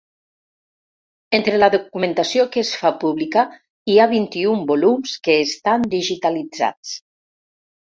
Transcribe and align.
Entre 1.39 1.59
la 1.63 1.69
documentació 1.75 2.47
que 2.57 2.61
es 2.65 2.73
fa 2.85 2.93
pública 3.05 3.45
hi 3.95 4.01
ha 4.07 4.11
vint-i-un 4.17 4.67
volums 4.75 5.17
que 5.29 5.41
estan 5.47 5.91
digitalitzats. 5.97 7.01